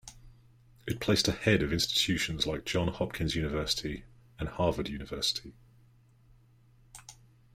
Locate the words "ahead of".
1.27-1.71